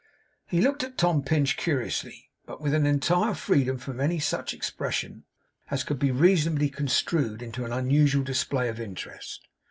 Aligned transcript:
He 0.47 0.61
looked 0.61 0.81
at 0.81 0.97
Tom 0.97 1.21
Pinch 1.21 1.55
curiously, 1.57 2.31
but 2.47 2.59
with 2.59 2.73
an 2.73 2.87
entire 2.87 3.35
freedom 3.35 3.77
from 3.77 3.99
any 3.99 4.17
such 4.17 4.51
expression 4.51 5.25
as 5.69 5.83
could 5.83 5.99
be 5.99 6.09
reasonably 6.09 6.69
construed 6.71 7.43
into 7.43 7.65
an 7.65 7.71
unusual 7.71 8.23
display 8.23 8.67
of 8.67 8.79
interest. 8.79 9.47